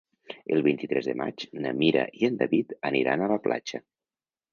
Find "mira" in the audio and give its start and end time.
1.81-2.05